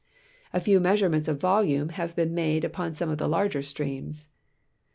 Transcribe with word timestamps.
A 0.51 0.59
few 0.59 0.79
measure 0.79 1.09
ments 1.09 1.27
of 1.27 1.39
volume 1.39 1.89
havebeen 1.89 2.31
made 2.31 2.63
upon 2.63 2.95
some 2.95 3.11
of 3.11 3.19
the 3.19 3.29
larger 3.29 3.61
streams. 3.61 4.29